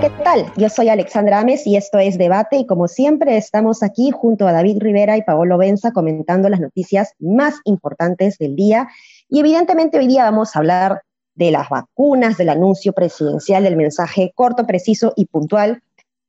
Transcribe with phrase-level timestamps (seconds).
[0.00, 0.52] ¿qué tal?
[0.56, 4.52] Yo soy Alexandra Ames y esto es Debate y como siempre estamos aquí junto a
[4.52, 8.88] David Rivera y Paolo Benza comentando las noticias más importantes del día
[9.28, 11.02] y evidentemente hoy día vamos a hablar
[11.34, 15.82] de las vacunas, del anuncio presidencial, del mensaje corto, preciso y puntual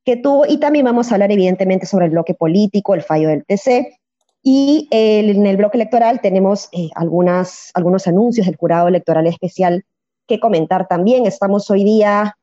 [0.04, 3.44] que tuvo y también vamos a hablar evidentemente sobre el bloque político, el fallo del
[3.44, 3.98] TC
[4.42, 9.84] y en el bloque electoral tenemos eh, algunas, algunos anuncios del jurado electoral especial
[10.26, 11.26] que comentar también.
[11.26, 12.36] Estamos hoy día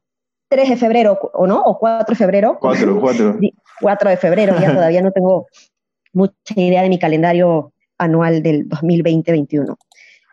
[0.47, 1.61] 3 de febrero, ¿o no?
[1.61, 2.57] ¿O 4 de febrero?
[2.61, 3.39] 4, 4.
[3.81, 5.47] 4 de febrero, ya todavía no tengo
[6.13, 9.75] mucha idea de mi calendario anual del 2020-21.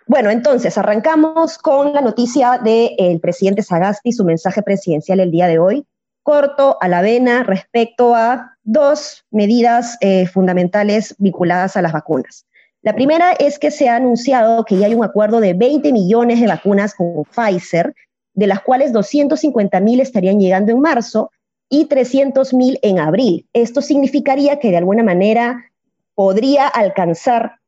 [0.07, 5.59] Bueno, entonces arrancamos con la noticia del presidente Sagasti, su mensaje presidencial el día de
[5.59, 5.85] hoy,
[6.27, 12.47] corto a la vena respecto a dos medidas eh, fundamentales vinculadas a las vacunas.
[12.83, 16.41] La primera es que se ha anunciado que ya hay un acuerdo de 20 millones
[16.41, 17.95] de vacunas con Pfizer
[18.35, 21.31] de las cuales 250 mil estarían llegando en marzo
[21.69, 23.47] y 300 mil en abril.
[23.53, 25.71] Esto significaría que de alguna manera
[26.17, 27.61] podría alcanzar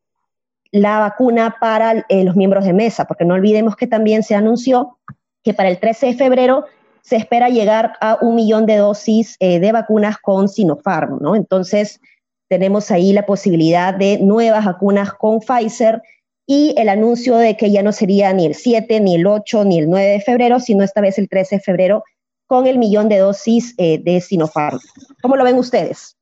[0.73, 4.99] la vacuna para eh, los miembros de mesa, porque no olvidemos que también se anunció
[5.45, 6.65] que para el 13 de febrero
[7.03, 11.37] se espera llegar a un millón de dosis eh, de vacunas con Sinopharm, ¿no?
[11.37, 12.01] Entonces,
[12.49, 16.03] tenemos ahí la posibilidad de nuevas vacunas con Pfizer
[16.47, 19.79] y el anuncio de que ya no sería ni el 7, ni el 8, ni
[19.79, 22.05] el 9 de febrero, sino esta vez el 13 de febrero
[22.47, 24.81] con el millón de dosis eh, de Sinopharm.
[25.21, 26.17] ¿Cómo lo ven ustedes?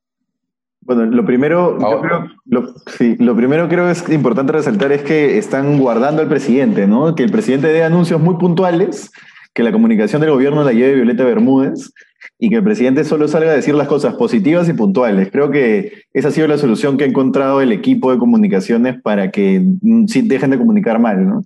[0.81, 5.79] Bueno, lo primero, creo, lo, sí, lo primero creo es importante resaltar es que están
[5.79, 7.15] guardando al presidente, ¿no?
[7.17, 9.11] Que el presidente dé anuncios muy puntuales,
[9.57, 11.91] que la comunicación del gobierno la lleve Violeta Bermúdez
[12.39, 15.31] y que el presidente solo salga a decir las cosas positivas y puntuales.
[15.33, 19.31] Creo que esa ha sido la solución que ha encontrado el equipo de comunicaciones para
[19.31, 21.43] que mm, sí dejen de comunicar mal, ¿no?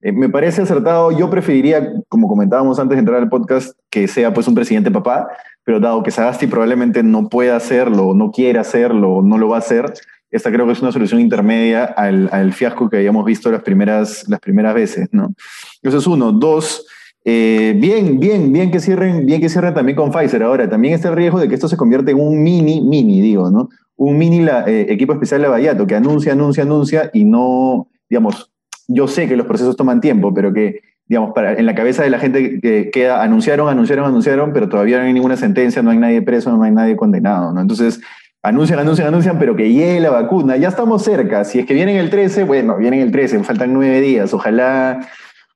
[0.00, 1.12] Eh, me parece acertado.
[1.12, 5.28] Yo preferiría, como comentábamos antes de entrar al podcast, que sea pues un presidente papá,
[5.62, 9.58] pero dado que Sagasti probablemente no pueda hacerlo, no quiere hacerlo, no lo va a
[9.58, 9.92] hacer,
[10.30, 14.26] esta creo que es una solución intermedia al, al fiasco que habíamos visto las primeras,
[14.26, 15.34] las primeras veces, ¿no?
[15.82, 16.32] Eso es uno.
[16.32, 16.86] Dos,
[17.24, 20.42] eh, bien, bien, bien que cierren, bien que cierren también con Pfizer.
[20.42, 23.50] Ahora, también está el riesgo de que esto se convierta en un mini, mini, digo,
[23.50, 23.68] ¿no?
[23.96, 28.50] Un mini la, eh, equipo especial de Vallato que anuncia, anuncia, anuncia y no, digamos,
[28.88, 32.10] yo sé que los procesos toman tiempo, pero que, digamos, para, en la cabeza de
[32.10, 35.98] la gente que queda, anunciaron, anunciaron, anunciaron, pero todavía no hay ninguna sentencia, no hay
[35.98, 37.60] nadie preso, no hay nadie condenado, ¿no?
[37.60, 38.00] Entonces,
[38.42, 41.44] anuncian, anuncian, anuncian, pero que llegue la vacuna, ya estamos cerca.
[41.44, 45.06] Si es que vienen el 13, bueno, vienen el 13, faltan nueve días, ojalá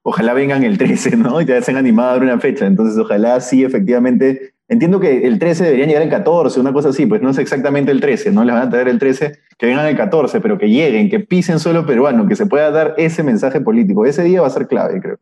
[0.09, 1.41] ojalá vengan el 13, ¿no?
[1.41, 2.65] Y ya se han animado a dar una fecha.
[2.65, 4.55] Entonces, ojalá sí, efectivamente.
[4.69, 7.93] Entiendo que el 13 deberían llegar el 14, una cosa así, pues no es exactamente
[7.93, 10.69] el 13, no les van a traer el 13, que vengan el 14, pero que
[10.69, 14.06] lleguen, que pisen solo peruano, que se pueda dar ese mensaje político.
[14.06, 15.19] Ese día va a ser clave, creo.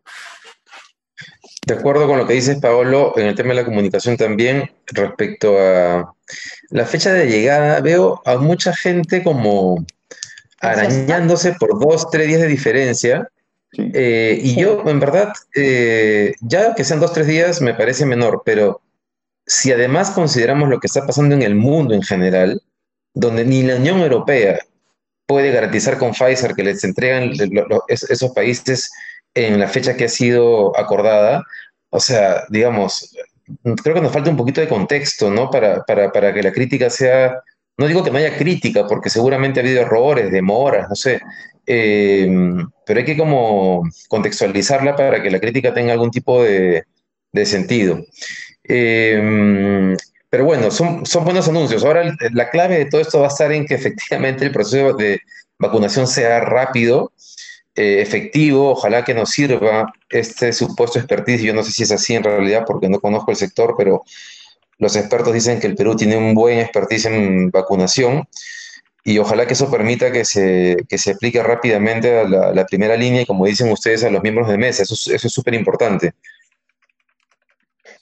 [1.66, 5.58] De acuerdo con lo que dices, Paolo, en el tema de la comunicación también, respecto
[5.58, 6.14] a
[6.70, 9.84] la fecha de llegada, veo a mucha gente como
[10.60, 13.30] arañándose por dos, tres días de diferencia
[13.76, 18.42] eh, y yo, en verdad, eh, ya que sean dos, tres días me parece menor,
[18.44, 18.80] pero
[19.46, 22.62] si además consideramos lo que está pasando en el mundo en general,
[23.14, 24.58] donde ni la Unión Europea
[25.26, 27.32] puede garantizar con Pfizer que les entregan
[27.88, 28.90] esos países
[29.34, 31.44] en la fecha que ha sido acordada,
[31.90, 33.14] o sea, digamos,
[33.82, 35.50] creo que nos falta un poquito de contexto, ¿no?
[35.50, 37.42] Para, para, para que la crítica sea,
[37.76, 41.20] no digo que no haya crítica, porque seguramente ha habido errores, demoras, no sé,
[41.66, 42.28] eh,
[42.86, 46.84] pero hay que como contextualizarla para que la crítica tenga algún tipo de,
[47.44, 48.04] sentido.
[48.62, 49.96] Eh,
[50.34, 51.84] pero bueno, son, buenos anuncios.
[51.84, 55.20] Ahora la clave de todo esto va a estar en que efectivamente el proceso de
[55.60, 57.12] vacunación sea rápido,
[57.76, 61.42] eh, efectivo, ojalá que nos sirva este supuesto expertise.
[61.42, 64.02] Yo no sé si es así en realidad porque no conozco el sector, pero
[64.78, 68.28] los expertos dicen que el Perú tiene un buen expertise en vacunación
[69.04, 73.22] y ojalá que eso permita que se, que se aplique rápidamente a la, primera línea
[73.22, 76.14] y como dicen ustedes a los miembros de mesa, eso, eso es súper importante.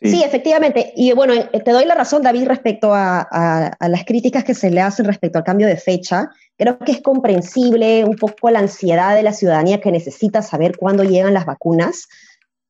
[0.01, 0.23] Sí.
[0.25, 0.93] efectivamente.
[0.97, 4.81] Y bueno, te doy la razón, David, respecto a, a, las críticas que se le
[4.81, 6.31] hacen respecto al cambio de fecha.
[6.57, 11.05] Creo que es comprensible un poco la ansiedad de la ciudadanía que necesita saber cuándo
[11.05, 12.09] llegan las vacunas.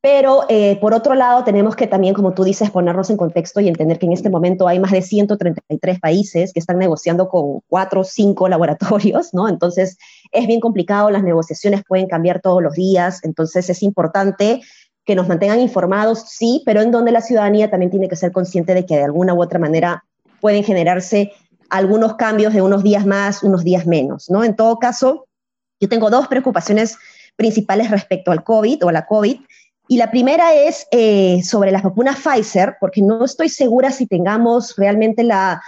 [0.03, 3.69] Pero eh, por otro lado, tenemos que también, como tú dices, ponernos en contexto y
[3.69, 8.01] entender que en este momento hay más de 133 países que están negociando con cuatro
[8.01, 9.49] o cinco laboratorios, ¿no?
[9.49, 9.97] Entonces,
[10.33, 14.61] es bien complicado, las negociaciones pueden cambiar todos los días, entonces es importante
[15.05, 18.75] que nos mantengan informados, sí, pero en donde la ciudadanía también tiene que ser consciente
[18.75, 20.05] de que de alguna u otra manera
[20.41, 21.33] pueden generarse
[21.71, 24.43] algunos cambios de unos días más, unos días menos, ¿no?
[24.43, 25.27] En todo caso,
[25.81, 26.99] yo tengo dos preocupaciones
[27.37, 29.41] principales respecto al COVID o a la COVID.
[29.93, 34.75] Y la primera es eh, sobre las vacunas Pfizer, porque no estoy segura si tengamos
[34.77, 35.63] realmente la,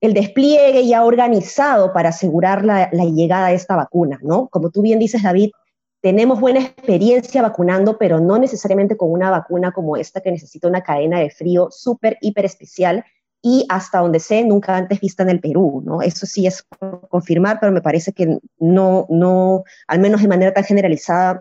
[0.00, 4.48] el despliegue ya organizado para asegurar la, llegada de esta vacuna, ¿no?
[4.48, 5.52] Como tú bien dices, David,
[6.02, 10.82] tenemos buena experiencia vacunando, pero no necesariamente con una vacuna como esta que necesita una
[10.82, 13.04] cadena de frío súper, hiper especial
[13.40, 16.02] y hasta donde sé, nunca antes vista en el Perú, ¿no?
[16.02, 16.66] Eso sí es
[17.08, 21.40] confirmar, pero me parece que no, no, al menos de manera tan generalizada,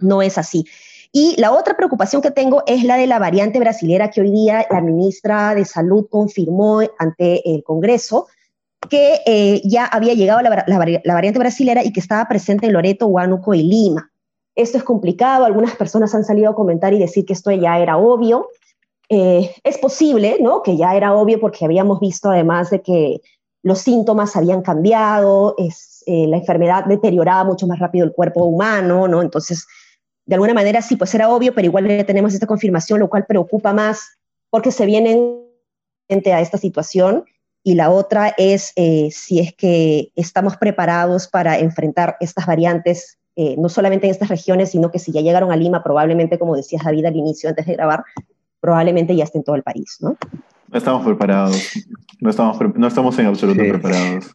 [0.00, 0.66] no es así.
[1.12, 4.66] Y la otra preocupación que tengo es la de la variante brasilera que hoy día
[4.70, 8.28] la ministra de Salud confirmó ante el Congreso
[8.88, 10.78] que eh, ya había llegado la,
[11.14, 14.10] variante brasilera y que estaba presente en Loreto, Huánuco y Lima.
[14.54, 17.96] Esto es complicado, algunas personas han salido a comentar y decir que esto ya era
[17.96, 18.48] obvio,
[19.08, 20.62] eh, es posible, ¿no?
[20.62, 23.20] Que ya era obvio porque habíamos visto además de que
[23.62, 29.08] los síntomas habían cambiado, es, eh, la enfermedad deterioraba mucho más rápido el cuerpo humano,
[29.08, 29.22] ¿no?
[29.22, 29.66] Entonces,
[30.32, 33.74] de alguna manera sí, pues era obvio, pero igual tenemos esta confirmación, lo cual preocupa
[33.74, 34.16] más
[34.48, 35.42] porque se vienen
[36.08, 37.26] a esta situación
[37.62, 43.18] y la otra es eh, si es que estamos preparados para enfrentar estas variantes,
[43.58, 46.82] no solamente en estas regiones, sino que si ya llegaron a Lima, probablemente, como decías
[46.82, 48.02] David al inicio, antes de grabar,
[48.58, 50.16] probablemente ya esté en todo el país, ¿no?
[50.68, 51.72] No estamos preparados,
[52.20, 54.34] no estamos, no estamos en absoluto preparados.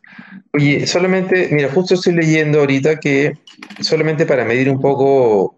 [0.53, 3.33] Oye, solamente, mira, justo estoy leyendo ahorita que
[3.81, 5.56] solamente para medir un poco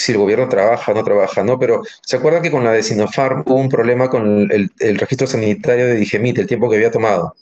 [0.00, 1.58] si el gobierno trabaja o no trabaja, ¿no?
[1.58, 5.86] Pero ¿se acuerdan que con la de Sinopharm hubo un problema con el, registro sanitario
[5.86, 7.34] de Digemit, el tiempo que había tomado?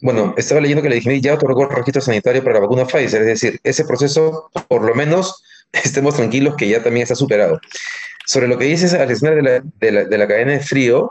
[0.00, 3.22] Bueno, estaba leyendo que la Digemit ya otorgó el registro sanitario para la vacuna Pfizer,
[3.22, 5.42] es decir, ese proceso, por lo menos,
[5.72, 7.60] estemos tranquilos que ya también está superado.
[8.26, 11.10] Sobre lo que dices, Alexander, de de la, de la cadena de frío,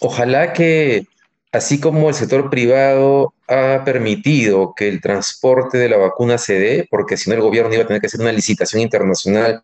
[0.00, 1.06] ojalá que,
[1.52, 6.88] así como el sector privado ha permitido que el transporte de la vacuna se dé,
[6.90, 9.62] porque si no el gobierno iba a tener que hacer una licitación internacional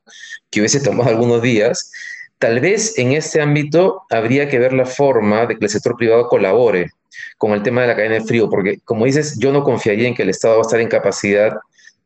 [0.50, 1.92] que hubiese tomado algunos días,
[2.38, 6.28] tal vez en este ámbito habría que ver la forma de que el sector privado
[6.28, 6.90] colabore
[7.38, 10.14] con el tema de la cadena de frío, porque como dices, yo no confiaría en
[10.14, 11.52] que el Estado va a estar en capacidad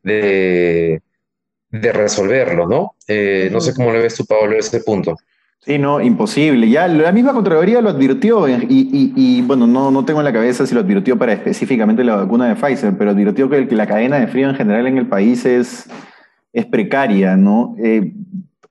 [0.03, 1.01] de,
[1.69, 2.95] de resolverlo, ¿no?
[3.07, 5.15] Eh, no sé cómo le ves tú, Pablo, ese punto.
[5.61, 6.69] Sí, no, imposible.
[6.69, 10.73] Ya la misma Contraloría lo advirtió y, bueno, no, no tengo en la cabeza si
[10.73, 14.49] lo advirtió para específicamente la vacuna de Pfizer, pero advirtió que, la cadena de frío
[14.49, 15.89] en general en el país es,
[16.53, 17.75] es precaria, ¿no?
[17.77, 18.13] Eh,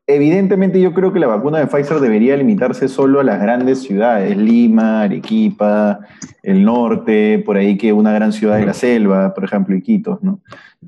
[0.06, 4.35] evidentemente yo creo que la vacuna de Pfizer debería limitarse solo a las grandes ciudades,
[4.35, 6.00] Lima, Arequipa,
[6.43, 10.40] el norte, por ahí que una gran ciudad de la selva, por ejemplo, Iquitos, ¿no?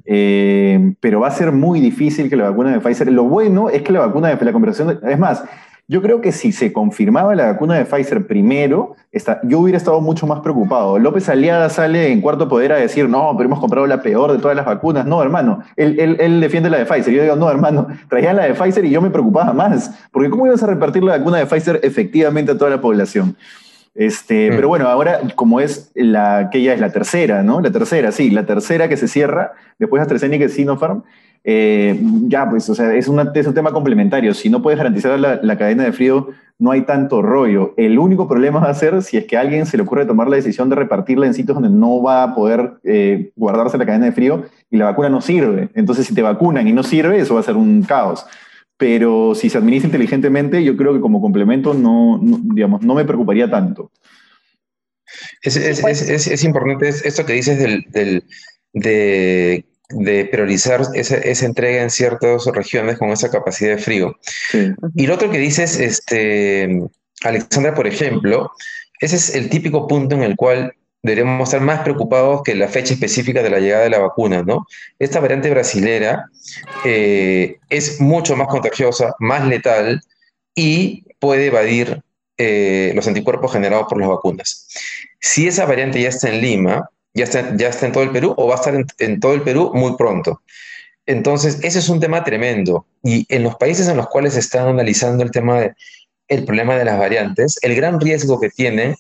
[0.07, 3.83] Eh, pero va a ser muy difícil que la vacuna de Pfizer, lo bueno es
[3.83, 5.45] que la vacuna de la conversación, es más,
[5.91, 8.95] yo creo que si se confirmaba la vacuna de Pfizer primero,
[9.43, 11.01] yo hubiera estado mucho más preocupado.
[11.01, 14.39] López Aliada sale en cuarto poder a decir, no, pero hemos comprado la peor de
[14.39, 15.05] todas las vacunas.
[15.05, 17.13] No, hermano, él, él, defiende la de Pfizer.
[17.13, 19.91] Yo digo, no, hermano, traían la de Pfizer y yo me preocupaba más.
[20.13, 23.37] Porque ¿cómo ibas a repartir la vacuna de Pfizer efectivamente a toda la población?
[24.01, 24.55] Este, mm.
[24.55, 27.61] Pero bueno, ahora como es la, que ya es la tercera, ¿no?
[27.61, 31.03] La tercera, sí, la tercera que se cierra, después AstraZeneca y Sinopharm,
[31.45, 34.33] eh, ya, pues, o sea, es, un tema complementario.
[34.33, 37.75] Si no puedes garantizar la, cadena de frío, no hay tanto rollo.
[37.77, 40.31] El único problema va a ser si es que a alguien se le ocurre tomar
[40.31, 44.07] la decisión de repartirla en sitios donde no va a poder eh, guardarse la cadena
[44.07, 45.69] de frío y la vacuna no sirve.
[45.75, 48.25] Entonces, si te vacunan y no sirve, eso va a ser un caos.
[48.81, 53.51] Pero si se administra inteligentemente, yo creo que como complemento no, digamos, no me preocuparía
[53.51, 53.93] tanto.
[55.43, 58.25] Es, es, es, es importante esto que dices del, del,
[58.73, 64.17] de de priorizar esa, esa, entrega en ciertas regiones con esa capacidad de frío.
[64.95, 66.81] Y lo otro que dices, este,
[67.23, 68.53] Alexandra, por ejemplo,
[69.01, 72.95] ese es el típico punto en el cual deberíamos estar más preocupados que la fecha
[72.95, 74.67] específica de la llegada de la vacuna, ¿no?
[74.99, 76.31] Esta variante brasilera
[76.85, 80.01] eh, es mucho más contagiosa, más letal
[80.55, 82.03] y puede evadir
[82.37, 84.69] eh, los anticuerpos generados por las vacunas.
[85.21, 88.35] Si esa variante ya está en Lima, ya está, ya está en todo el Perú
[88.37, 90.43] o va a estar en, todo el Perú muy pronto.
[91.07, 92.87] Entonces, ese es un tema tremendo.
[93.03, 95.73] Y en los países en los cuales se están analizando el tema de,
[96.29, 98.97] el problema de las variantes, el gran riesgo que tiene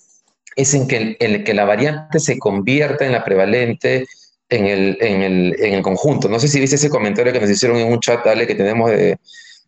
[0.57, 4.07] es en que, que la variante se convierta en la prevalente
[4.49, 6.28] en el, en, el, en el, conjunto.
[6.28, 8.90] No sé si viste ese comentario que nos hicieron en un chat, Ale, que tenemos
[8.90, 9.19] de,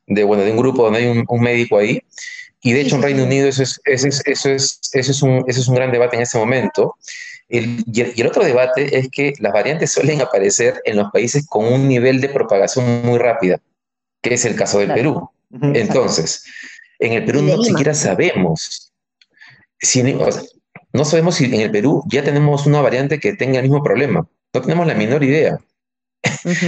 [0.09, 2.03] de, bueno, de un grupo donde hay un, un médico ahí.
[2.61, 5.45] Y de hecho en Reino Unido eso es, eso, es, eso, es, eso, es un,
[5.47, 6.97] eso es un gran debate en ese momento
[7.53, 11.87] y, el, otro debate es que las variantes suelen aparecer en los países con un
[11.87, 13.61] nivel de propagación muy rápida,
[14.23, 15.29] que es el caso del Perú.
[15.75, 16.45] Entonces,
[16.99, 18.91] en el Perú no siquiera sabemos
[19.79, 20.03] si,
[20.93, 24.27] no sabemos si en el Perú ya tenemos una variante que tenga el mismo problema.
[24.53, 25.59] No tenemos la menor idea.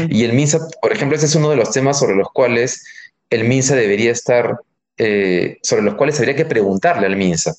[0.09, 2.85] y el MINSA, por ejemplo, ese es uno de los temas sobre los cuales
[3.31, 4.59] el MINSA debería estar,
[4.97, 7.55] eh, sobre los cuales habría que preguntarle al MINSA.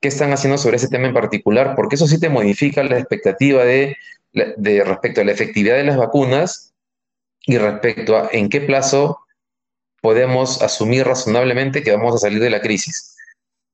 [0.00, 1.74] ¿Qué están haciendo sobre ese tema en particular?
[1.76, 3.96] Porque eso sí te modifica la expectativa de,
[4.32, 6.72] de respecto a la efectividad de las vacunas
[7.42, 9.18] y respecto a en qué plazo
[10.00, 13.16] podemos asumir razonablemente que vamos a salir de la crisis.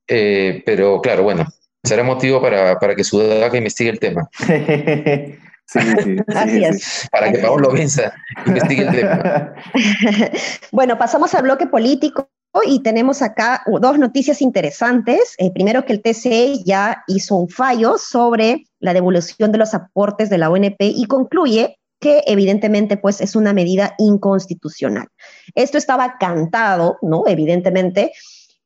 [0.08, 1.46] Eh, pero claro, bueno,
[1.86, 4.28] será motivo para, para que Sudaca investigue el tema.
[5.68, 6.16] Sí, sí,
[6.78, 8.14] sí, Para que Pablo Benza
[8.46, 9.52] investigue el tema.
[10.70, 12.30] bueno, pasamos al bloque político
[12.64, 15.34] y tenemos acá dos noticias interesantes.
[15.38, 20.30] Eh, primero que el TCE ya hizo un fallo sobre la devolución de los aportes
[20.30, 25.08] de la ONP y concluye que evidentemente pues es una medida inconstitucional.
[25.54, 27.24] Esto estaba cantado, ¿no?
[27.26, 28.12] Evidentemente,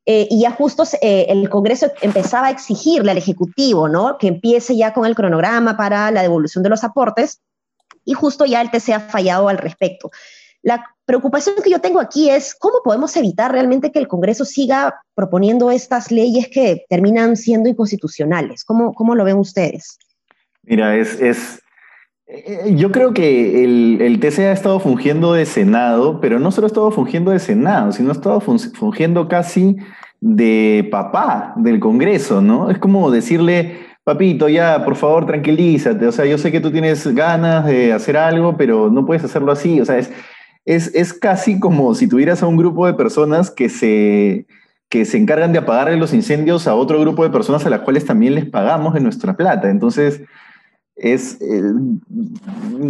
[0.06, 4.16] eh, y ya justo eh, el Congreso empezaba a exigirle al Ejecutivo, ¿no?
[4.18, 7.40] Que empiece ya con el cronograma para la devolución de los aportes,
[8.04, 10.10] y justo ya el TC ha fallado al respecto.
[10.62, 15.02] La preocupación que yo tengo aquí es cómo podemos evitar realmente que el Congreso siga
[15.14, 18.64] proponiendo estas leyes que terminan siendo inconstitucionales.
[18.64, 19.98] ¿Cómo, cómo lo ven ustedes?
[20.62, 21.62] Mira, es,
[22.76, 26.68] yo creo que el, el, TC ha estado fungiendo de Senado, pero no solo ha
[26.68, 29.76] estado fungiendo de Senado, sino ha estado fungiendo casi
[30.20, 32.70] de papá del Congreso, ¿no?
[32.70, 37.06] Es como decirle, papito, ya, por favor, tranquilízate, o sea, yo sé que tú tienes
[37.14, 40.12] ganas de hacer algo, pero no puedes hacerlo así, o sea, es,
[40.64, 44.46] es, es casi como si tuvieras a un grupo de personas que se,
[44.88, 48.04] que se encargan de apagarle los incendios a otro grupo de personas a las cuales
[48.04, 49.70] también les pagamos en nuestra plata.
[49.70, 50.22] Entonces,
[51.00, 51.62] es, eh,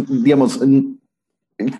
[0.09, 0.59] digamos,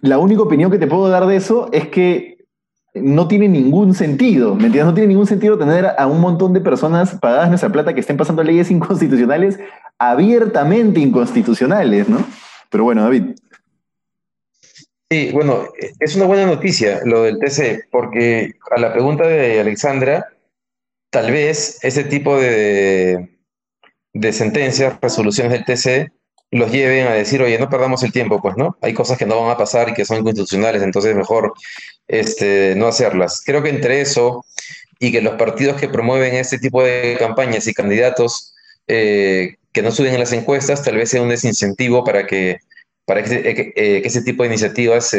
[0.01, 2.45] la única opinión que te puedo dar de eso es que
[2.93, 4.85] no tiene ningún sentido, ¿me entiendes?
[4.85, 8.17] No tiene ningún sentido tener a un montón de personas pagadas nuestra plata que estén
[8.17, 9.59] pasando leyes inconstitucionales,
[9.97, 12.25] abiertamente inconstitucionales, ¿no?
[12.69, 13.35] Pero bueno, David.
[15.09, 15.65] Sí, bueno,
[15.99, 20.29] es una buena noticia lo del TC, porque a la pregunta de Alexandra,
[21.09, 23.37] tal vez ese tipo de,
[24.13, 26.11] de sentencias, resoluciones del TC,
[26.51, 28.77] los lleven a decir, oye, no perdamos el tiempo, pues, ¿no?
[28.81, 31.53] Hay cosas que no van a pasar y que son inconstitucionales, entonces mejor
[32.07, 33.41] este, no hacerlas.
[33.45, 34.45] Creo que entre eso
[34.99, 38.53] y que los partidos que promueven este tipo de campañas y candidatos
[38.87, 42.57] eh, que no suben en las encuestas, tal vez sea un desincentivo para que,
[43.05, 45.15] para que, eh, eh, ese tipo de iniciativas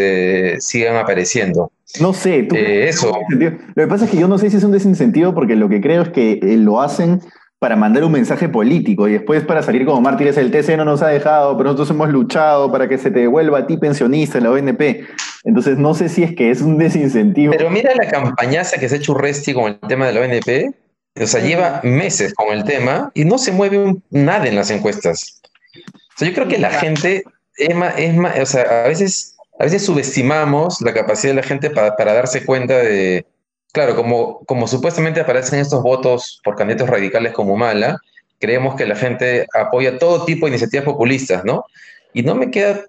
[0.59, 1.73] sigan apareciendo.
[1.99, 3.19] No sé, ¿tú eso.
[3.31, 5.81] Lo que pasa es que yo no sé si es un desincentivo porque lo que
[5.81, 7.23] creo es que lo hacen
[7.63, 11.01] para mandar un mensaje político y después para salir como mártires, el TC no nos
[11.01, 14.45] ha dejado, pero nosotros hemos luchado para que se te devuelva a ti pensionista en
[14.45, 15.07] la ONP.
[15.45, 17.55] Entonces no sé si es que es un desincentivo.
[17.57, 20.75] Pero mira la campañaza que se ha hecho Resti con el tema de la ONP.
[21.23, 25.41] O sea, lleva meses con el tema y no se mueve nada en las encuestas.
[25.77, 27.23] O sea, yo creo que la gente
[27.57, 31.71] es es más o sea, a veces, a veces subestimamos la capacidad de la gente
[31.71, 33.25] para, para darse cuenta de,
[33.73, 37.99] Claro, como, como supuestamente aparecen estos votos por candidatos radicales como Mala,
[38.39, 41.65] creemos que la gente apoya todo tipo de iniciativas populistas, ¿no?
[42.13, 42.85] Y no me queda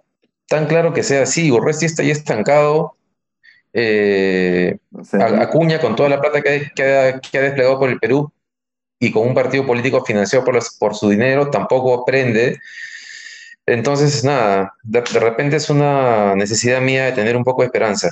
[0.48, 1.52] tan claro que sea así.
[1.52, 2.96] Urresti está ya estancado.
[3.72, 4.78] Eh,
[5.40, 8.32] Acuña con toda la plata que, ha, desplegado por el Perú
[9.00, 12.60] y con un partido político financiado por, por su dinero, tampoco aprende.
[13.66, 18.10] Entonces, nada, de, repente es una necesidad mía de tener un poco de esperanza.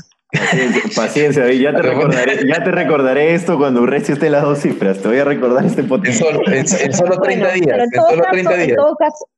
[0.96, 5.00] Paciencia, ya te, recordaré, ya te recordaré esto cuando Urresti esté las dos cifras.
[5.00, 6.42] Te voy a recordar este potencial.
[6.48, 7.78] En solo, 30 días.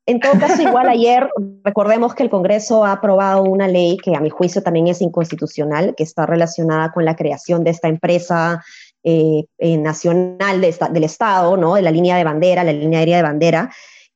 [0.06, 1.30] En todo, caso, igual ayer,
[1.64, 5.96] recordemos que el Congreso ha aprobado una ley que a mi juicio también es inconstitucional,
[5.96, 8.64] que está relacionada con la creación de esta empresa
[9.04, 11.76] eh, eh, nacional del Estado, ¿no?
[11.76, 13.72] de la línea de bandera, la línea aérea de bandera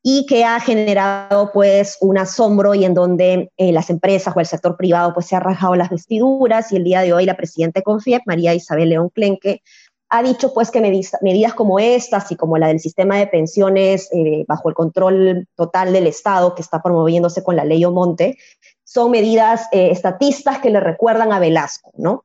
[0.10, 4.46] y que ha generado pues un asombro y en donde eh, las empresas o el
[4.46, 7.82] sector privado pues se ha rajado las vestiduras y el día de hoy la presidenta
[7.82, 9.64] de CONFIEP, María Isabel León Clenque,
[10.08, 14.46] ha dicho pues que medidas, como estas y como la del sistema de pensiones eh,
[14.48, 18.38] bajo el control total del Estado que está promoviéndose con la ley Omonte,
[18.86, 22.24] son medidas eh, estatistas que le recuerdan a Velasco, ¿no?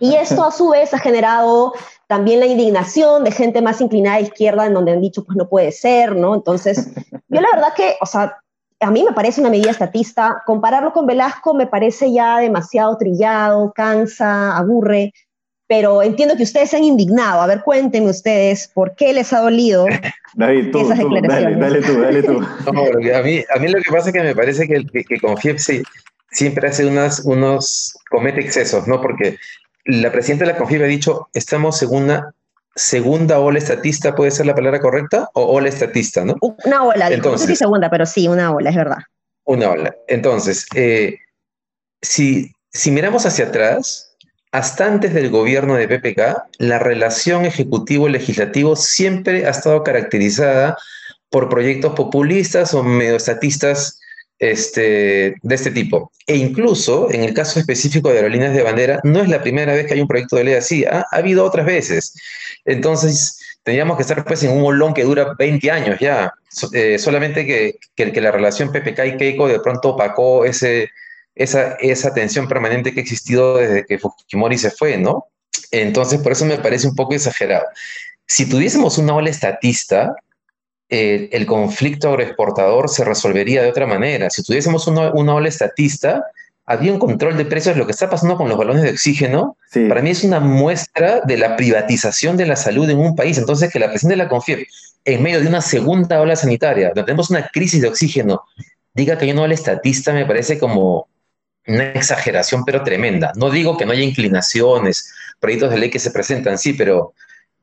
[0.00, 1.72] Y esto a su vez ha generado
[2.08, 5.48] también la indignación de gente más inclinada a izquierda, en donde han dicho, pues no
[5.48, 6.34] puede ser, ¿no?
[6.34, 6.88] Entonces,
[7.32, 8.36] yo la verdad que, o sea,
[8.78, 10.42] a mí me parece una medida estatista.
[10.44, 15.14] Compararlo con Velasco me parece ya demasiado trillado, cansa, aburre,
[15.66, 17.40] pero entiendo que ustedes se han indignado.
[17.40, 19.86] A ver, cuéntenme ustedes por qué les ha dolido
[20.34, 21.58] David, tú, esas declaraciones.
[21.58, 22.40] Dale, dale, tú, dale tú.
[23.14, 25.58] a, mí, a mí lo que pasa es que me parece que, que, que Confiep
[26.30, 29.00] siempre hace unas, unos, comete excesos, ¿no?
[29.00, 29.38] Porque
[29.84, 32.34] la presidenta de la CONFIB ha dicho, estamos en una
[32.74, 35.28] segunda ola estatista, ¿puede ser la palabra correcta?
[35.34, 36.36] O ola estatista, ¿no?
[36.64, 38.98] Una ola, entonces, no sé segunda, pero sí, una ola, es verdad.
[39.44, 39.94] Una ola.
[40.08, 41.18] Entonces, eh,
[42.00, 44.16] si, si miramos hacia atrás,
[44.52, 50.76] hasta antes del gobierno de PPK, la relación ejecutivo-legislativo siempre ha estado caracterizada
[51.30, 53.98] por proyectos populistas o medio estatistas
[54.38, 56.12] este, de este tipo.
[56.26, 59.86] E incluso, en el caso específico de aerolíneas de bandera, no es la primera vez
[59.86, 62.12] que hay un proyecto de ley así, ha, habido otras veces.
[62.64, 66.32] Entonces, tendríamos que estar pues en un olón que dura 20 años ya.
[66.72, 70.90] Eh, solamente que, que, la relación PPK y Keiko de pronto opacó ese,
[71.34, 75.26] esa, esa tensión permanente que ha existido desde que Fujimori se fue, ¿no?
[75.70, 77.66] Entonces, por eso me parece un poco exagerado.
[78.26, 80.14] Si tuviésemos una ola estatista,
[80.92, 84.28] el conflicto agroexportador se resolvería de otra manera.
[84.28, 86.26] Si tuviésemos una, ola estatista,
[86.72, 87.76] había un control de precios.
[87.76, 89.56] Lo que está pasando con los balones de oxígeno,
[89.88, 93.38] para mí es una muestra de la privatización de la salud en un país.
[93.38, 94.66] Entonces, que la presidenta de la CONFIEP,
[95.04, 98.42] en medio de una segunda ola sanitaria, donde tenemos una crisis de oxígeno,
[98.94, 101.08] diga que hay una ola estatista, me parece como
[101.66, 103.32] una exageración, pero tremenda.
[103.36, 107.12] No digo que no haya inclinaciones, proyectos de ley que se presentan, sí, pero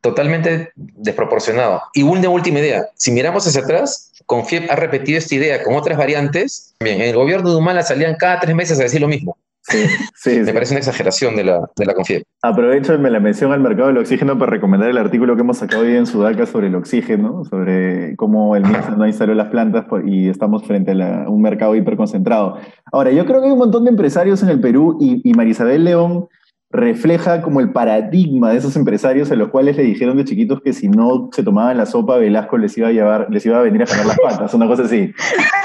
[0.01, 1.81] totalmente desproporcionado.
[1.93, 5.97] Y una última idea, si miramos hacia atrás, Confiep ha repetido esta idea con otras
[5.97, 6.75] variantes.
[6.79, 9.35] Bien, en el gobierno de Humala salían cada tres meses a decir lo mismo.
[9.63, 12.23] Sí, sí, Me parece una exageración de la, de la Confiep.
[12.43, 15.95] Aprovecho la mención al mercado del oxígeno para recomendar el artículo que hemos sacado hoy
[15.95, 20.63] en Sudaca sobre el oxígeno, sobre cómo el MIX no instaló las plantas y estamos
[20.63, 22.59] frente a un mercado hiperconcentrado.
[22.91, 25.83] Ahora, yo creo que hay un montón de empresarios en el Perú y, y Marisabel
[25.83, 26.29] León
[26.71, 30.71] refleja como el paradigma de esos empresarios a los cuales le dijeron de chiquitos que
[30.71, 33.81] si no se tomaban la sopa, Velasco les iba a llevar, les iba a venir
[33.81, 35.11] a jalar las patas, una cosa así.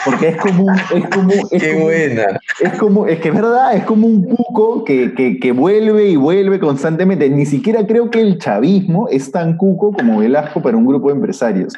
[0.07, 2.41] Porque es como es como, es Qué buena.
[2.61, 6.17] Es como, es que es verdad, es como un cuco que, que, que, vuelve y
[6.17, 7.29] vuelve constantemente.
[7.29, 11.17] Ni siquiera creo que el chavismo es tan cuco como Velasco para un grupo de
[11.17, 11.75] empresarios.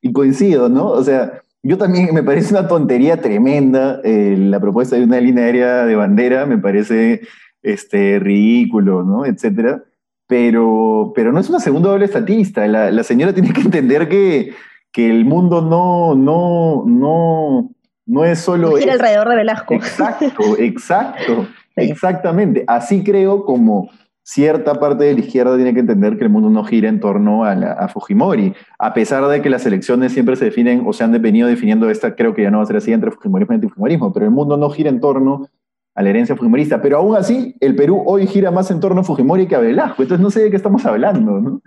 [0.00, 0.86] Y coincido, ¿no?
[0.86, 5.44] O sea, yo también me parece una tontería tremenda eh, la propuesta de una línea
[5.44, 7.22] aérea de bandera, me parece
[7.62, 9.24] este, ridículo, ¿no?
[9.24, 9.84] Etcétera.
[10.26, 12.66] Pero, pero no es una segunda doble estatista.
[12.66, 14.52] La, la señora tiene que entender que,
[14.92, 17.70] que el mundo no, no, no,
[18.06, 18.76] no es solo...
[18.76, 19.74] gira alrededor de Velasco.
[19.74, 20.26] Exacto,
[20.58, 22.64] exacto, exactamente.
[22.66, 23.90] Así creo como
[24.22, 27.44] cierta parte de la izquierda tiene que entender que el mundo no gira en torno
[27.44, 31.12] a, a, Fujimori, a pesar de que las elecciones siempre se definen o se han
[31.22, 34.12] venido definiendo esta, creo que ya no va a ser así entre Fujimorismo y antifujimorismo,
[34.12, 35.48] pero el mundo no gira en torno
[35.98, 36.80] a la herencia fujimorista.
[36.80, 40.02] Pero aún así, el Perú hoy gira más en torno a Fujimori que a Velasco.
[40.02, 41.60] Entonces no sé de qué estamos hablando, ¿no?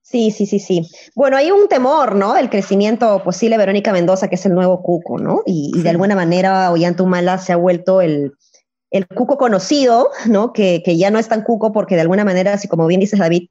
[0.00, 0.88] Sí, sí, sí, sí.
[1.16, 2.34] Bueno, hay un temor, ¿no?
[2.34, 5.42] Del crecimiento posible de Verónica Mendoza, que es el nuevo Cuco, ¿no?
[5.44, 8.32] Y, de alguna manera Ollantumala se ha vuelto el,
[8.92, 10.52] el Cuco conocido, ¿no?
[10.52, 13.18] Que, que, ya no es tan Cuco porque de alguna manera, así como bien dices
[13.18, 13.48] David,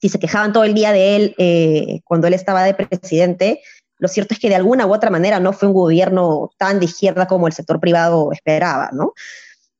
[0.00, 3.60] si se quejaban todo el día de él eh, cuando él estaba de presidente,
[4.02, 6.86] lo cierto es que de alguna u otra manera no fue un gobierno tan de
[6.86, 9.14] izquierda como el sector privado esperaba, ¿no?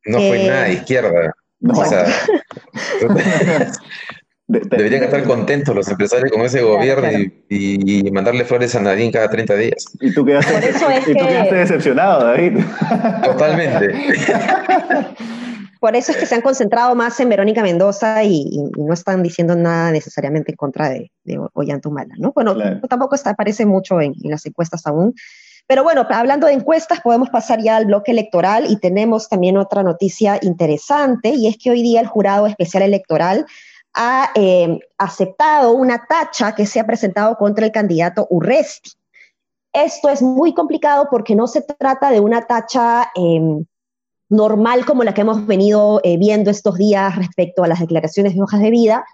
[0.04, 1.34] No fue eh, nada de izquierda.
[4.46, 7.08] deberían estar contentos los empresarios con ese gobierno
[7.48, 9.86] Y, mandarle flores a Nadine cada 30 días.
[10.00, 10.70] Y tú quedaste,
[11.08, 12.60] y tú quedaste decepcionado, David.
[13.24, 13.92] Totalmente.
[15.82, 19.56] Por eso es que se han concentrado más en Verónica Mendoza y, no están diciendo
[19.56, 22.30] nada necesariamente en contra de, de Ollantumala, ¿no?
[22.30, 22.54] Bueno,
[22.88, 25.12] tampoco está, aparece mucho en, las encuestas aún.
[25.66, 29.82] Pero bueno, hablando de encuestas, podemos pasar ya al bloque electoral y tenemos también otra
[29.82, 33.44] noticia interesante y es que hoy día el Jurado Especial Electoral
[33.92, 38.92] ha eh, aceptado una tacha que se ha presentado contra el candidato Urresti.
[39.72, 43.64] Esto es muy complicado porque no se trata de una tacha em,
[44.32, 48.42] normal como la que hemos venido eh, viendo estos días respecto a las declaraciones de
[48.42, 49.04] hojas de vida,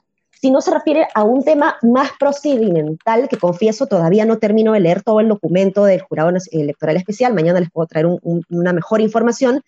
[0.41, 5.03] sino se refiere a un tema más procedimental que confieso todavía no termino de leer
[5.03, 9.63] todo el documento del Jurado Electoral Especial, mañana les puedo traer una mejor información,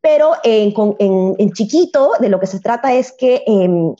[0.00, 3.94] pero en, chiquito de lo que se trata es que em,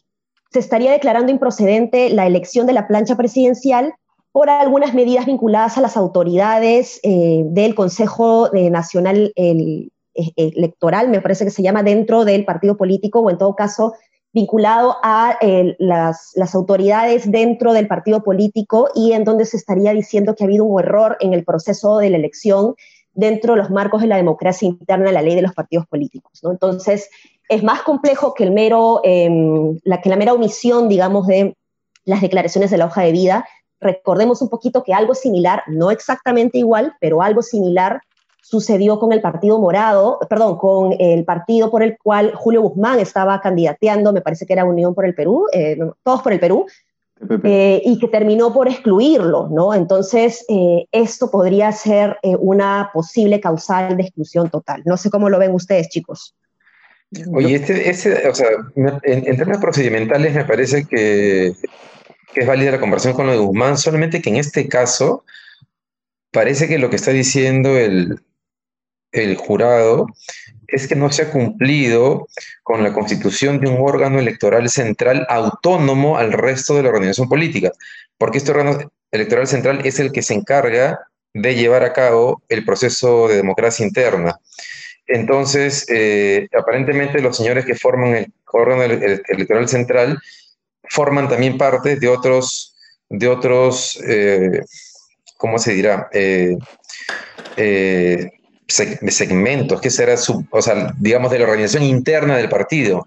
[0.50, 3.94] se estaría declarando improcedente la elección de la plancha presidencial
[4.32, 11.44] por algunas medidas vinculadas a las autoridades eh, del Consejo Nacional el, electoral, me parece
[11.44, 13.94] que se llama, dentro del partido político o en todo caso
[14.32, 20.34] vinculado a eh, las, autoridades dentro del partido político y en donde se estaría diciendo
[20.34, 22.74] que ha habido un error en el proceso de la elección
[23.12, 26.40] dentro de los marcos de la democracia interna de la ley de los partidos políticos.
[26.44, 27.10] Entonces,
[27.48, 31.56] es más complejo que, el mero, em, la, que la mera omisión, digamos, de
[32.04, 33.48] las declaraciones de la hoja de vida.
[33.80, 38.00] Recordemos un poquito que algo similar, no exactamente igual, pero algo similar
[38.42, 43.40] sucedió con el Partido Morado, perdón, con el partido por el cual Julio Guzmán estaba
[43.40, 46.66] candidateando, me parece que era Unión por el Perú, eh, todos por el Perú,
[47.44, 49.74] eh, y que terminó por excluirlo, ¿no?
[49.74, 54.82] Entonces, eh, esto podría ser eh, una posible causal de exclusión total.
[54.86, 56.34] No sé cómo lo ven ustedes, chicos.
[57.34, 58.48] Oye, este, este o sea,
[59.02, 61.52] en, términos procedimentales me parece que,
[62.32, 65.24] que, es válida la conversación con lo de Guzmán, solamente que en este caso
[66.30, 68.20] parece que lo que está diciendo el,
[69.12, 70.06] el jurado
[70.66, 72.28] es que no se ha cumplido
[72.62, 77.72] con la constitución de un órgano electoral central autónomo al resto de la organización política,
[78.18, 78.78] porque este órgano
[79.10, 81.00] electoral central es el que se encarga
[81.34, 84.38] de llevar a cabo el proceso de democracia interna.
[85.06, 90.18] Entonces, eh, aparentemente los señores que forman el órgano electoral central
[90.88, 92.76] forman también parte de otros,
[93.08, 94.60] de otros eh,
[95.36, 96.08] ¿cómo se dirá?
[96.12, 96.56] Eh,
[98.70, 103.06] segmentos, que será su, o sea, digamos, de la organización interna del partido.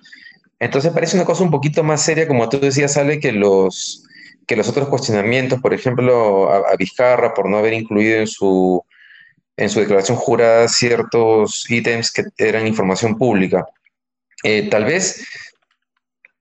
[0.60, 4.06] Entonces parece una cosa un poquito más seria, como tú decías, sale que los,
[4.48, 8.84] que los otros cuestionamientos, por ejemplo, a, Vizcarra por no haber incluido en su,
[9.58, 13.66] en su declaración jurada ciertos ítems que eran información pública.
[14.44, 15.26] Eh, tal vez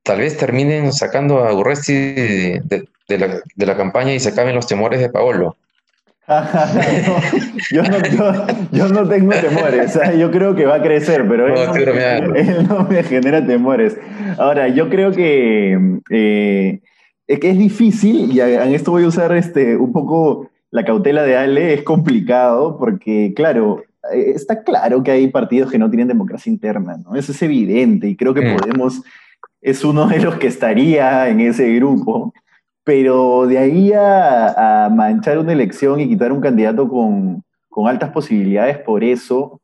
[0.03, 4.67] tal vez terminen sacando a Urresti de, la, de, la, campaña y se acaben los
[4.67, 5.57] temores de Paolo.
[7.71, 7.83] Yo,
[8.89, 13.97] no, tengo temores, yo creo que va a crecer, pero él no, me, genera temores.
[14.39, 16.81] Ahora, yo creo que, eh,
[17.27, 21.37] que es difícil, y en esto voy a usar este, un poco la cautela de
[21.37, 26.51] Ale, es complicado porque, claro, eh, está claro que hay partidos que no tienen democracia
[26.51, 27.15] interna, ¿no?
[27.15, 28.57] Eso es evidente, y creo que mm.
[28.57, 29.03] Podemos
[29.63, 32.35] es uno de los que estaría en ese grupo.
[32.85, 37.45] Pero de ahí a, manchar una elección y quitar un candidato con,
[37.87, 39.61] altas posibilidades por eso,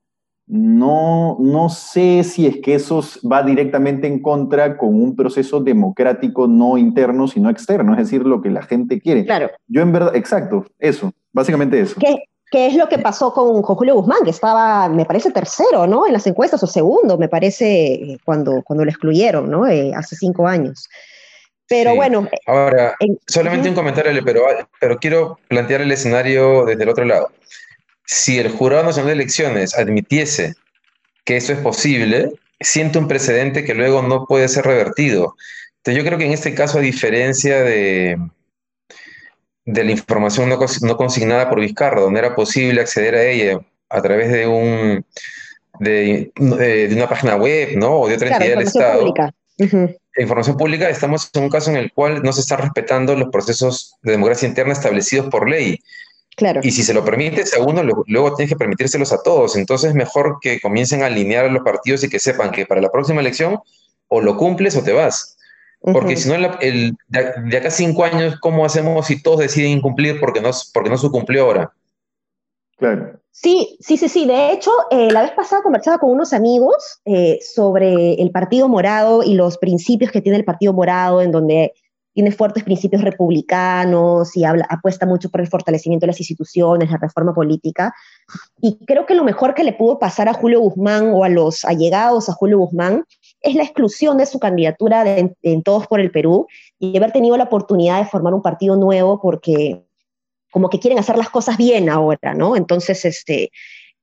[0.47, 6.47] no, no sé si es que eso va directamente en contra con un proceso democrático
[6.47, 9.27] no interno, sino externo, es decir, lo que la gente quiere.
[9.27, 9.51] Claro.
[9.67, 11.97] Yo en verdad, exacto, eso, básicamente eso.
[12.01, 12.17] ¿Qué,
[12.51, 16.07] qué es lo que pasó con, Julio Guzmán, que estaba, me parece, tercero, ¿no?
[16.07, 19.67] En las encuestas, o segundo, me parece, cuando, cuando lo excluyeron, ¿no?
[19.67, 20.89] Eh, hace cinco años.
[21.69, 22.29] Pero bueno.
[22.47, 24.43] Ahora, solamente un comentario, pero,
[24.81, 27.31] pero quiero plantear el escenario desde el otro lado.
[28.07, 30.55] Si el Jurado Nacional de Elecciones admitiese
[31.25, 35.37] que eso es posible, siente un precedente que luego no puede ser revertido.
[35.77, 38.19] Entonces yo creo que en este caso, a diferencia de,
[39.67, 44.33] de la información no, consignada por Vizcarra, donde era posible acceder a ella a través
[44.33, 45.05] de un
[45.81, 48.01] de, de una página web, ¿no?
[48.01, 49.15] O de otra entidad del Estado
[50.23, 53.95] información pública, estamos en un caso en el cual no se están respetando los procesos
[54.03, 55.79] de democracia interna establecidos por ley.
[56.37, 56.61] Claro.
[56.63, 59.57] Y si se lo permites a uno, luego tienes que permitírselos a todos.
[59.57, 62.91] Entonces, mejor que comiencen a alinear a los partidos y que sepan que para la
[62.91, 63.59] próxima elección
[64.07, 65.37] o lo cumples o te vas.
[65.81, 70.41] Porque si no, el, de, acá cinco años, ¿cómo hacemos si todos deciden incumplir porque
[70.41, 71.73] no, porque no se cumplió ahora?
[73.31, 74.27] Sí, sí, sí, sí.
[74.27, 79.23] De hecho, eh, la vez pasada conversaba con unos amigos eh, sobre el Partido Morado
[79.23, 81.73] y los principios que tiene el Partido Morado, en donde
[82.15, 86.97] tiene fuertes principios republicanos y habla, apuesta mucho por el fortalecimiento de las instituciones, la
[86.97, 87.95] reforma política.
[88.61, 91.65] Y creo que lo mejor que le pudo pasar a Julio Guzmán o a los
[91.65, 93.05] allegados a Julio Guzmán
[93.41, 96.49] es la exclusión de su candidatura en Todos por el Perú
[96.81, 99.88] y haber tenido la oportunidad de formar un partido nuevo porque
[100.51, 102.57] como que quieren hacer las cosas bien ahora, ¿no?
[102.57, 103.51] Entonces, este,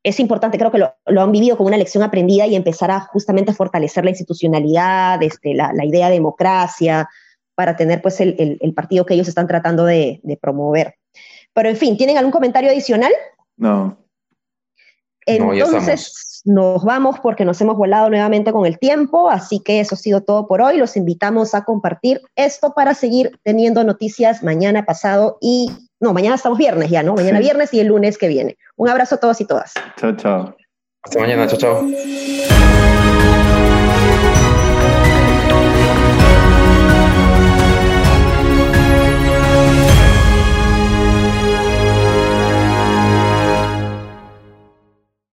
[0.04, 3.52] es importante, creo que lo, han vivido como una lección aprendida y empezar a justamente
[3.52, 7.10] a fortalecer la institucionalidad, este, la, idea de democracia,
[7.56, 10.96] para tener pues el, partido que ellos están tratando de, promover.
[11.54, 13.12] Pero en fin, ¿tienen algún comentario adicional?
[13.58, 13.98] No.
[15.26, 19.98] Entonces nos vamos porque nos hemos volado nuevamente con el tiempo, así que eso ha
[19.98, 20.78] sido todo por hoy.
[20.78, 26.58] Los invitamos a compartir esto para seguir teniendo noticias mañana, pasado y no, mañana estamos
[26.58, 27.14] viernes ya, ¿no?
[27.16, 28.58] Mañana viernes y el lunes que viene.
[28.76, 29.74] Un abrazo a todos y todas.
[29.98, 30.56] Chao, chao.
[31.02, 33.45] Hasta mañana, chao, chao.